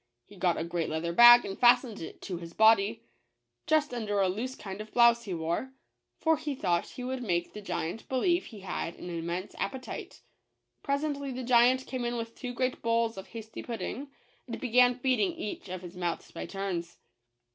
[0.25, 3.03] He got a great leather bag and fastened it to his body,
[3.67, 5.73] just under a loose kind of blouse he wore,
[6.17, 10.21] for he thought he would make the giant believe he had an immense appetite.
[10.81, 14.07] Presently the giant came in with two great bowls of hasty pud ding,
[14.47, 16.97] and began feeding each of his mouths by turns.